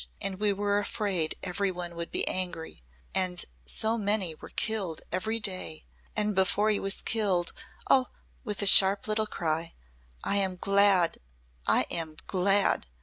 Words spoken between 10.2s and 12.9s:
"I am glad I am glad!